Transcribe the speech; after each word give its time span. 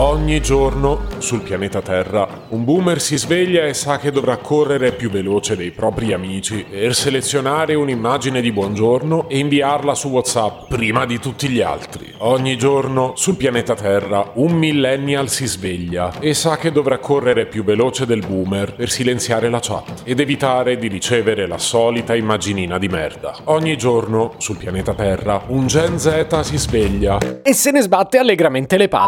Ogni 0.00 0.40
giorno 0.40 1.06
sul 1.18 1.40
pianeta 1.40 1.82
Terra 1.82 2.46
un 2.50 2.62
boomer 2.62 3.00
si 3.00 3.18
sveglia 3.18 3.64
e 3.64 3.74
sa 3.74 3.98
che 3.98 4.12
dovrà 4.12 4.36
correre 4.36 4.92
più 4.92 5.10
veloce 5.10 5.56
dei 5.56 5.72
propri 5.72 6.12
amici 6.12 6.64
per 6.70 6.94
selezionare 6.94 7.74
un'immagine 7.74 8.40
di 8.40 8.52
buongiorno 8.52 9.28
e 9.28 9.38
inviarla 9.38 9.96
su 9.96 10.10
WhatsApp 10.10 10.68
prima 10.68 11.04
di 11.04 11.18
tutti 11.18 11.48
gli 11.48 11.60
altri. 11.60 12.14
Ogni 12.18 12.56
giorno 12.56 13.14
sul 13.16 13.34
pianeta 13.34 13.74
Terra 13.74 14.30
un 14.34 14.52
millennial 14.52 15.28
si 15.28 15.46
sveglia 15.46 16.20
e 16.20 16.32
sa 16.32 16.58
che 16.58 16.70
dovrà 16.70 16.98
correre 16.98 17.46
più 17.46 17.64
veloce 17.64 18.06
del 18.06 18.24
boomer 18.24 18.76
per 18.76 18.90
silenziare 18.90 19.50
la 19.50 19.58
chat 19.58 20.02
ed 20.04 20.20
evitare 20.20 20.78
di 20.78 20.86
ricevere 20.86 21.48
la 21.48 21.58
solita 21.58 22.14
immaginina 22.14 22.78
di 22.78 22.86
merda. 22.86 23.36
Ogni 23.46 23.76
giorno 23.76 24.34
sul 24.36 24.58
pianeta 24.58 24.94
Terra 24.94 25.42
un 25.48 25.66
Gen 25.66 25.98
Z 25.98 26.38
si 26.42 26.56
sveglia 26.56 27.18
e 27.42 27.52
se 27.52 27.72
ne 27.72 27.80
sbatte 27.82 28.18
allegramente 28.18 28.76
le 28.76 28.86
palle. 28.86 29.06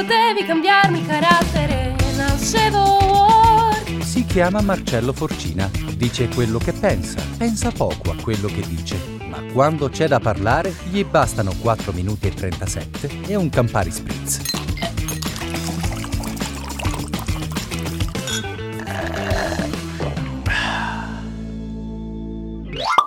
Potevi 0.00 0.46
cambiarmi 0.46 1.04
carattere, 1.04 1.94
nascevo 2.16 2.78
Word. 2.78 4.00
Si 4.00 4.24
chiama 4.24 4.62
Marcello 4.62 5.12
Forcina, 5.12 5.70
dice 5.94 6.26
quello 6.28 6.56
che 6.56 6.72
pensa, 6.72 7.22
pensa 7.36 7.70
poco 7.70 8.10
a 8.10 8.14
quello 8.14 8.46
che 8.46 8.62
dice, 8.66 8.96
ma 9.28 9.42
quando 9.52 9.90
c'è 9.90 10.08
da 10.08 10.18
parlare 10.18 10.74
gli 10.84 11.04
bastano 11.04 11.52
4 11.54 11.92
minuti 11.92 12.28
e 12.28 12.30
37 12.32 13.10
e 13.26 13.34
un 13.34 13.50
Campari 13.50 13.90
Spritz. 13.90 14.40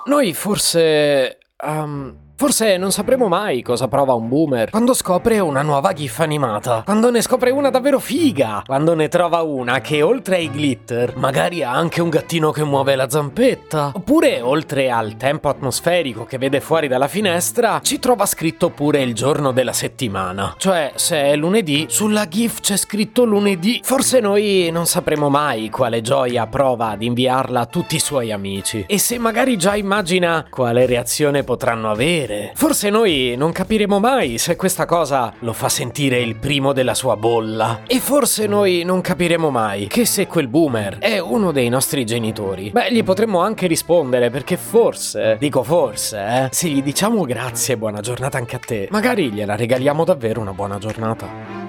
Noi 0.04 0.32
forse... 0.32 1.38
Um, 1.60 2.23
Forse 2.44 2.76
non 2.76 2.92
sapremo 2.92 3.26
mai 3.26 3.62
cosa 3.62 3.88
prova 3.88 4.12
un 4.12 4.28
boomer. 4.28 4.68
Quando 4.68 4.92
scopre 4.92 5.38
una 5.38 5.62
nuova 5.62 5.94
GIF 5.94 6.20
animata, 6.20 6.82
quando 6.84 7.10
ne 7.10 7.22
scopre 7.22 7.50
una 7.50 7.70
davvero 7.70 7.98
figa, 7.98 8.62
quando 8.66 8.94
ne 8.94 9.08
trova 9.08 9.40
una 9.40 9.80
che 9.80 10.02
oltre 10.02 10.36
ai 10.36 10.50
glitter 10.50 11.16
magari 11.16 11.62
ha 11.62 11.70
anche 11.70 12.02
un 12.02 12.10
gattino 12.10 12.50
che 12.50 12.62
muove 12.62 12.96
la 12.96 13.08
zampetta, 13.08 13.92
oppure 13.94 14.42
oltre 14.42 14.90
al 14.90 15.16
tempo 15.16 15.48
atmosferico 15.48 16.26
che 16.26 16.36
vede 16.36 16.60
fuori 16.60 16.86
dalla 16.86 17.08
finestra 17.08 17.80
ci 17.82 17.98
trova 17.98 18.26
scritto 18.26 18.68
pure 18.68 19.00
il 19.00 19.14
giorno 19.14 19.50
della 19.50 19.72
settimana. 19.72 20.54
Cioè, 20.58 20.92
se 20.96 21.16
è 21.16 21.36
lunedì, 21.36 21.86
sulla 21.88 22.28
GIF 22.28 22.60
c'è 22.60 22.76
scritto 22.76 23.24
lunedì. 23.24 23.80
Forse 23.82 24.20
noi 24.20 24.68
non 24.70 24.84
sapremo 24.84 25.30
mai 25.30 25.70
quale 25.70 26.02
gioia 26.02 26.46
prova 26.46 26.90
ad 26.90 27.00
inviarla 27.00 27.60
a 27.60 27.66
tutti 27.66 27.96
i 27.96 28.00
suoi 28.00 28.32
amici. 28.32 28.84
E 28.86 28.98
se 28.98 29.16
magari 29.16 29.56
già 29.56 29.74
immagina 29.76 30.44
quale 30.50 30.84
reazione 30.84 31.42
potranno 31.42 31.90
avere 31.90 32.32
vedere. 32.34 32.52
Forse 32.54 32.90
noi 32.90 33.34
non 33.36 33.52
capiremo 33.52 33.98
mai 33.98 34.38
se 34.38 34.56
questa 34.56 34.84
cosa 34.84 35.32
lo 35.40 35.52
fa 35.52 35.68
sentire 35.68 36.20
il 36.20 36.36
primo 36.36 36.72
della 36.72 36.94
sua 36.94 37.16
bolla. 37.16 37.82
E 37.86 37.98
forse 38.00 38.46
noi 38.46 38.82
non 38.84 39.00
capiremo 39.00 39.50
mai 39.50 39.86
che 39.86 40.04
se 40.04 40.26
quel 40.26 40.48
boomer 40.48 40.98
è 40.98 41.18
uno 41.18 41.52
dei 41.52 41.68
nostri 41.68 42.04
genitori, 42.04 42.70
beh, 42.70 42.92
gli 42.92 43.04
potremmo 43.04 43.40
anche 43.40 43.66
rispondere 43.66 44.30
perché 44.30 44.56
forse, 44.56 45.36
dico 45.38 45.62
forse, 45.62 46.18
eh, 46.18 46.48
se 46.50 46.68
gli 46.68 46.82
diciamo 46.82 47.24
grazie 47.24 47.74
e 47.74 47.76
buona 47.76 48.00
giornata 48.00 48.38
anche 48.38 48.56
a 48.56 48.60
te, 48.60 48.88
magari 48.90 49.30
gliela 49.30 49.56
regaliamo 49.56 50.04
davvero 50.04 50.40
una 50.40 50.52
buona 50.52 50.78
giornata. 50.78 51.63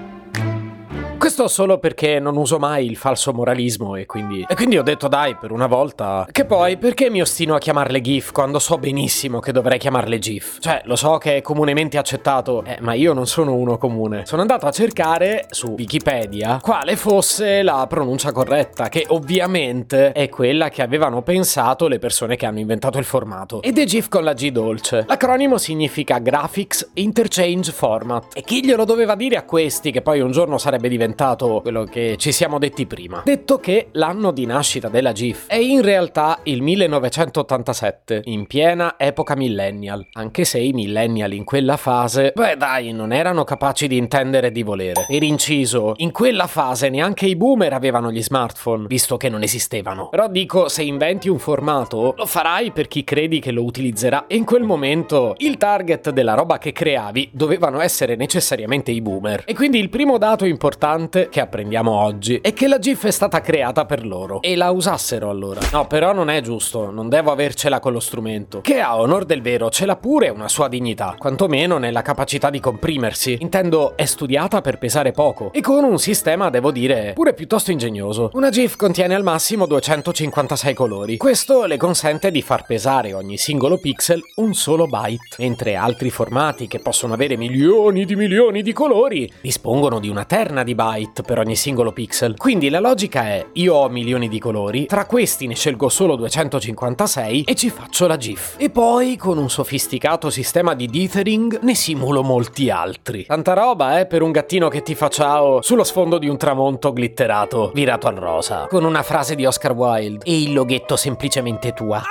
Questo 1.26 1.48
solo 1.48 1.78
perché 1.78 2.20
non 2.20 2.36
uso 2.36 2.60
mai 2.60 2.86
il 2.86 2.94
falso 2.94 3.32
moralismo 3.32 3.96
e 3.96 4.06
quindi... 4.06 4.46
E 4.48 4.54
quindi 4.54 4.78
ho 4.78 4.84
detto 4.84 5.08
dai, 5.08 5.34
per 5.34 5.50
una 5.50 5.66
volta... 5.66 6.24
Che 6.30 6.44
poi, 6.44 6.76
perché 6.76 7.10
mi 7.10 7.20
ostino 7.20 7.56
a 7.56 7.58
chiamarle 7.58 8.00
GIF 8.00 8.30
quando 8.30 8.60
so 8.60 8.78
benissimo 8.78 9.40
che 9.40 9.50
dovrei 9.50 9.76
chiamarle 9.76 10.20
GIF? 10.20 10.60
Cioè, 10.60 10.82
lo 10.84 10.94
so 10.94 11.18
che 11.18 11.38
è 11.38 11.42
comunemente 11.42 11.98
accettato, 11.98 12.62
eh, 12.62 12.78
ma 12.80 12.92
io 12.92 13.12
non 13.12 13.26
sono 13.26 13.54
uno 13.54 13.76
comune. 13.76 14.24
Sono 14.24 14.42
andato 14.42 14.66
a 14.66 14.70
cercare 14.70 15.46
su 15.50 15.74
Wikipedia 15.76 16.60
quale 16.62 16.94
fosse 16.94 17.64
la 17.64 17.84
pronuncia 17.88 18.30
corretta, 18.30 18.88
che 18.88 19.04
ovviamente 19.08 20.12
è 20.12 20.28
quella 20.28 20.68
che 20.68 20.82
avevano 20.82 21.22
pensato 21.22 21.88
le 21.88 21.98
persone 21.98 22.36
che 22.36 22.46
hanno 22.46 22.60
inventato 22.60 22.98
il 22.98 23.04
formato. 23.04 23.62
Ed 23.62 23.78
è 23.78 23.84
GIF 23.84 24.06
con 24.08 24.22
la 24.22 24.32
G 24.32 24.52
dolce. 24.52 25.04
L'acronimo 25.08 25.58
significa 25.58 26.18
Graphics 26.18 26.90
Interchange 26.94 27.72
Format. 27.72 28.26
E 28.32 28.42
chi 28.42 28.64
glielo 28.64 28.84
doveva 28.84 29.16
dire 29.16 29.34
a 29.34 29.42
questi 29.42 29.90
che 29.90 30.02
poi 30.02 30.20
un 30.20 30.30
giorno 30.30 30.56
sarebbe 30.56 30.88
diventato 30.88 31.14
diventato 31.16 31.60
quello 31.62 31.84
che 31.84 32.16
ci 32.18 32.30
siamo 32.30 32.58
detti 32.58 32.84
prima. 32.84 33.22
Detto 33.24 33.58
che 33.58 33.88
l'anno 33.92 34.32
di 34.32 34.44
nascita 34.44 34.88
della 34.88 35.12
GIF 35.12 35.46
è 35.46 35.56
in 35.56 35.80
realtà 35.80 36.40
il 36.42 36.60
1987, 36.60 38.22
in 38.26 38.46
piena 38.46 38.96
epoca 38.98 39.34
millennial, 39.34 40.06
anche 40.12 40.44
se 40.44 40.58
i 40.58 40.72
millennial 40.72 41.32
in 41.32 41.44
quella 41.44 41.78
fase, 41.78 42.32
beh 42.34 42.56
dai, 42.58 42.92
non 42.92 43.12
erano 43.12 43.44
capaci 43.44 43.88
di 43.88 43.96
intendere 43.96 44.52
di 44.52 44.62
volere. 44.62 45.06
Per 45.08 45.22
inciso, 45.22 45.94
in 45.96 46.12
quella 46.12 46.46
fase 46.46 46.90
neanche 46.90 47.24
i 47.24 47.34
boomer 47.34 47.72
avevano 47.72 48.12
gli 48.12 48.22
smartphone, 48.22 48.86
visto 48.86 49.16
che 49.16 49.30
non 49.30 49.42
esistevano. 49.42 50.10
Però 50.10 50.28
dico, 50.28 50.68
se 50.68 50.82
inventi 50.82 51.30
un 51.30 51.38
formato, 51.38 52.12
lo 52.14 52.26
farai 52.26 52.72
per 52.72 52.88
chi 52.88 53.04
credi 53.04 53.40
che 53.40 53.52
lo 53.52 53.64
utilizzerà 53.64 54.26
e 54.26 54.36
in 54.36 54.44
quel 54.44 54.64
momento 54.64 55.34
il 55.38 55.56
target 55.56 56.10
della 56.10 56.34
roba 56.34 56.58
che 56.58 56.72
creavi 56.72 57.30
dovevano 57.32 57.80
essere 57.80 58.16
necessariamente 58.16 58.90
i 58.90 59.00
boomer. 59.00 59.44
E 59.46 59.54
quindi 59.54 59.78
il 59.78 59.88
primo 59.88 60.18
dato 60.18 60.44
importante 60.44 61.04
importante 61.06 61.28
che 61.28 61.40
apprendiamo 61.40 61.92
oggi 61.92 62.40
è 62.42 62.52
che 62.52 62.66
la 62.68 62.78
GIF 62.78 63.06
è 63.06 63.10
stata 63.10 63.40
creata 63.40 63.84
per 63.86 64.04
loro 64.04 64.42
e 64.42 64.56
la 64.56 64.70
usassero 64.70 65.30
allora. 65.30 65.60
No, 65.72 65.86
però 65.86 66.12
non 66.12 66.28
è 66.28 66.40
giusto, 66.40 66.90
non 66.90 67.08
devo 67.08 67.30
avercela 67.30 67.80
con 67.80 67.92
lo 67.92 68.00
strumento. 68.00 68.60
Che 68.60 68.80
a 68.80 68.98
onor 68.98 69.24
del 69.24 69.42
vero 69.42 69.70
ce 69.70 69.86
l'ha 69.86 69.96
pure 69.96 70.28
una 70.28 70.48
sua 70.48 70.68
dignità, 70.68 71.14
quantomeno 71.18 71.78
nella 71.78 72.02
capacità 72.02 72.50
di 72.50 72.60
comprimersi. 72.60 73.38
Intendo, 73.40 73.96
è 73.96 74.04
studiata 74.04 74.60
per 74.60 74.78
pesare 74.78 75.12
poco 75.12 75.52
e 75.52 75.60
con 75.60 75.84
un 75.84 75.98
sistema, 75.98 76.50
devo 76.50 76.70
dire, 76.70 77.12
pure 77.14 77.34
piuttosto 77.34 77.70
ingegnoso. 77.70 78.30
Una 78.34 78.50
GIF 78.50 78.76
contiene 78.76 79.14
al 79.14 79.22
massimo 79.22 79.66
256 79.66 80.74
colori. 80.74 81.16
Questo 81.16 81.64
le 81.64 81.76
consente 81.76 82.30
di 82.30 82.42
far 82.42 82.66
pesare 82.66 83.14
ogni 83.14 83.36
singolo 83.36 83.78
pixel 83.78 84.20
un 84.36 84.54
solo 84.54 84.86
byte, 84.86 85.36
mentre 85.38 85.76
altri 85.76 86.10
formati 86.10 86.66
che 86.66 86.80
possono 86.80 87.14
avere 87.14 87.36
milioni 87.36 88.04
di 88.04 88.16
milioni 88.16 88.62
di 88.62 88.72
colori 88.72 89.30
dispongono 89.40 90.00
di 90.00 90.08
una 90.08 90.24
terna 90.24 90.62
di 90.62 90.74
byte 90.74 90.95
byte 90.96 91.22
per 91.22 91.38
ogni 91.38 91.56
singolo 91.56 91.92
pixel. 91.92 92.36
Quindi 92.36 92.68
la 92.70 92.80
logica 92.80 93.24
è, 93.24 93.46
io 93.52 93.74
ho 93.74 93.88
milioni 93.88 94.28
di 94.28 94.38
colori, 94.38 94.86
tra 94.86 95.04
questi 95.04 95.46
ne 95.46 95.54
scelgo 95.54 95.88
solo 95.88 96.16
256 96.16 97.44
e 97.44 97.54
ci 97.54 97.70
faccio 97.70 98.06
la 98.06 98.16
GIF. 98.16 98.54
E 98.58 98.70
poi, 98.70 99.16
con 99.16 99.38
un 99.38 99.50
sofisticato 99.50 100.30
sistema 100.30 100.74
di 100.74 100.86
dithering, 100.86 101.60
ne 101.60 101.74
simulo 101.74 102.22
molti 102.22 102.70
altri. 102.70 103.26
Tanta 103.26 103.52
roba, 103.52 104.00
eh, 104.00 104.06
per 104.06 104.22
un 104.22 104.32
gattino 104.32 104.68
che 104.68 104.82
ti 104.82 104.94
fa 104.94 105.08
ciao 105.08 105.60
sullo 105.62 105.84
sfondo 105.84 106.18
di 106.18 106.28
un 106.28 106.36
tramonto 106.36 106.92
glitterato, 106.94 107.70
virato 107.74 108.06
al 108.06 108.16
rosa, 108.16 108.66
con 108.66 108.84
una 108.84 109.02
frase 109.02 109.34
di 109.34 109.44
Oscar 109.44 109.72
Wilde 109.72 110.24
e 110.24 110.40
il 110.40 110.52
loghetto 110.52 110.96
semplicemente 110.96 111.72
tua. 111.72 112.02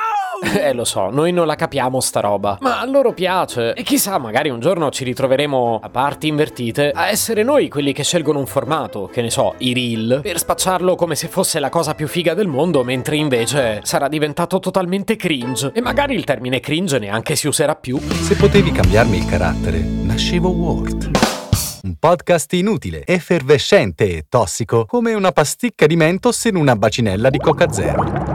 Eh, 0.42 0.74
lo 0.74 0.84
so, 0.84 1.10
noi 1.10 1.32
non 1.32 1.48
la 1.48 1.56
capiamo 1.56 2.00
sta 2.00 2.20
roba, 2.20 2.58
ma 2.62 2.80
a 2.80 2.86
loro 2.86 3.14
piace. 3.14 3.74
E 3.74 3.84
chissà, 3.84 4.18
magari 4.18 4.50
un 4.50 4.60
giorno 4.60 4.90
ci 4.92 5.04
ritroveremo 5.04 5.80
a 5.82 5.90
parti 5.90 6.28
invertite 6.28 6.92
a 6.94 7.08
essere 7.10 7.44
noi 7.44 7.70
quelli 7.70 7.94
che 7.94 8.04
scelgono 8.04 8.40
un 8.40 8.46
formato, 8.46 9.10
che 9.12 9.22
ne 9.22 9.30
so, 9.30 9.56
i 9.60 9.74
reel, 9.74 10.20
per 10.22 10.38
spacciarlo 10.38 10.96
come 10.96 11.16
se 11.16 11.28
fosse 11.28 11.60
la 11.60 11.70
cosa 11.70 11.94
più 11.94 12.08
figa 12.08 12.34
del 12.34 12.48
mondo, 12.48 12.84
mentre 12.84 13.16
invece 13.16 13.80
sarà 13.84 14.08
diventato 14.08 14.60
totalmente 14.60 15.16
cringe. 15.16 15.72
E 15.74 15.82
magari 15.82 16.16
il 16.16 16.24
termine 16.24 16.60
cringe 16.60 17.00
neanche 17.00 17.36
si 17.36 17.48
userà 17.48 17.76
più. 17.76 17.98
Se 17.98 18.36
potevi 18.36 18.72
cambiarmi 18.72 19.18
il 19.18 19.26
carattere, 19.26 19.80
nascevo 19.80 20.50
Word. 20.50 21.12
Un 21.84 21.96
podcast 22.00 22.52
inutile, 22.54 23.06
effervescente 23.06 24.18
e 24.18 24.26
tossico, 24.28 24.86
come 24.86 25.14
una 25.14 25.32
pasticca 25.32 25.86
di 25.86 25.96
mentos 25.96 26.44
in 26.46 26.56
una 26.56 26.76
bacinella 26.76 27.30
di 27.30 27.38
Coca 27.38 27.72
Zero. 27.72 28.35